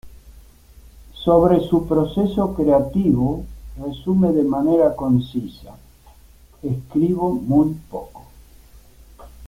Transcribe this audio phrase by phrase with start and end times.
[1.13, 3.43] Sobre su proceso creativo,
[3.77, 5.77] resume de manera concisa:
[6.63, 8.23] “escribo muy poco.